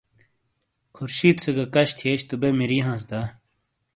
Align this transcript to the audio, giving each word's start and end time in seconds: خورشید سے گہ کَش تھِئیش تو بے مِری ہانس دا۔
خورشید 0.95 1.35
سے 1.43 1.51
گہ 1.55 1.65
کَش 1.73 1.89
تھِئیش 1.97 2.21
تو 2.29 2.35
بے 2.41 2.49
مِری 2.57 2.79
ہانس 2.85 3.03
دا۔ 3.09 3.21